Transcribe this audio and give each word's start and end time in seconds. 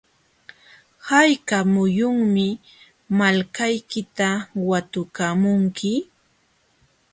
¿hayka 1.07 1.57
muyunmi 1.73 2.47
malkaykita 3.17 4.27
watukamunki? 4.69 5.91